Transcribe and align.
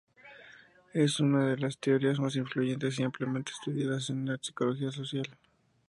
Es 0.95 1.19
una 1.19 1.45
de 1.45 1.57
las 1.59 1.77
teorías 1.77 2.19
más 2.19 2.35
influyentes 2.35 2.97
y 2.99 3.03
ampliamente 3.03 3.51
estudiadas 3.51 4.09
en 4.09 4.35
psicología 4.41 4.89
social. 4.91 5.29